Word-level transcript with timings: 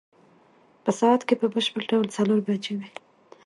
په 0.83 0.91
ساعت 0.99 1.21
کې 1.27 1.35
په 1.41 1.47
بشپړ 1.53 1.81
ډول 1.91 2.07
څلور 2.17 2.39
بجې 2.47 2.73
وې. 2.79 2.89